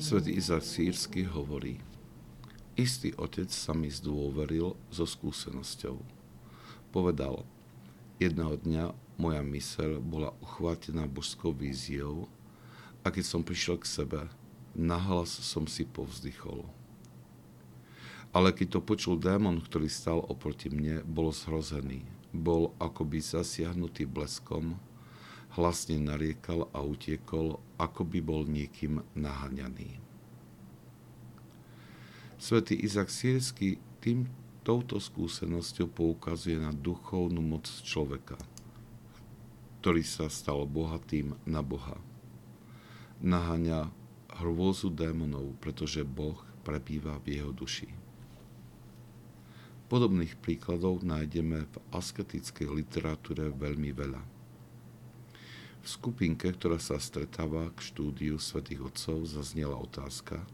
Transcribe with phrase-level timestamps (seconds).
[0.00, 1.76] Svetý Izak Sírsky hovorí,
[2.72, 6.00] istý otec sa mi zdôveril so skúsenosťou.
[6.88, 7.44] Povedal,
[8.16, 12.32] jedného dňa moja myseľ bola uchvátená božskou víziou
[13.04, 14.20] a keď som prišiel k sebe,
[14.72, 16.64] nahlas som si povzdychol.
[18.32, 22.08] Ale keď to počul démon, ktorý stal oproti mne, bol zhrozený.
[22.32, 24.80] Bol akoby zasiahnutý bleskom,
[25.58, 29.98] hlasne nariekal a utiekol, ako by bol niekým naháňaný.
[32.40, 34.30] Svetý Izak Sírsky tým,
[34.64, 38.40] touto skúsenosťou poukazuje na duchovnú moc človeka,
[39.80, 42.00] ktorý sa stal bohatým na Boha.
[43.20, 43.92] Naháňa
[44.40, 47.92] hrôzu démonov, pretože Boh prebýva v jeho duši.
[49.90, 54.39] Podobných príkladov nájdeme v asketickej literatúre veľmi veľa.
[55.80, 60.44] V skupinke, ktorá sa stretáva k štúdiu svätých Otcov, zaznela otázka,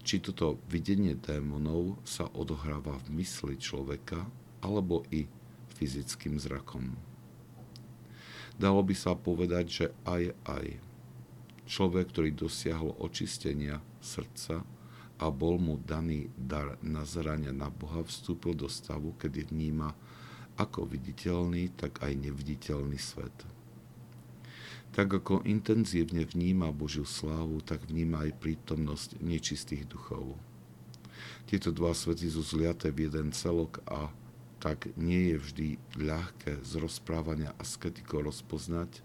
[0.00, 4.24] či toto videnie démonov sa odohráva v mysli človeka
[4.64, 5.28] alebo i
[5.76, 6.96] fyzickým zrakom.
[8.56, 10.66] Dalo by sa povedať, že aj aj.
[11.66, 14.64] Človek, ktorý dosiahol očistenia srdca
[15.20, 19.92] a bol mu daný dar nazerania na Boha, vstúpil do stavu, kedy vníma
[20.56, 23.55] ako viditeľný, tak aj neviditeľný svet.
[24.96, 30.40] Tak ako intenzívne vníma Božiu slávu, tak vníma aj prítomnosť nečistých duchov.
[31.44, 34.08] Tieto dva svety sú zliaté v jeden celok a
[34.56, 35.68] tak nie je vždy
[36.00, 39.04] ľahké z rozprávania asketiko rozpoznať,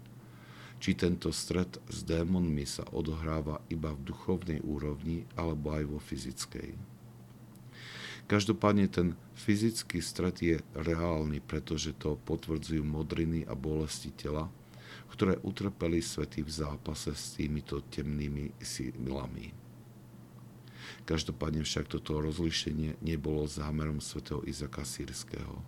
[0.80, 6.72] či tento stret s démonmi sa odohráva iba v duchovnej úrovni alebo aj vo fyzickej.
[8.32, 14.48] Každopádne ten fyzický stret je reálny, pretože to potvrdzujú modriny a bolesti tela,
[15.12, 19.52] ktoré utrpeli svety v zápase s týmito temnými sílami.
[21.02, 25.62] Každopádne však toto rozlišenie nebolo zámerom svätého Izaka Sírskeho.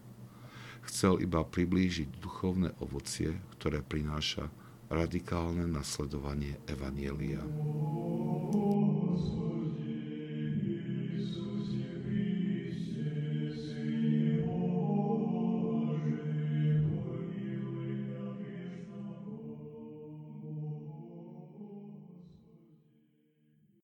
[0.84, 4.52] Chcel iba priblížiť duchovné ovocie, ktoré prináša
[4.92, 7.40] radikálne nasledovanie Evanielia.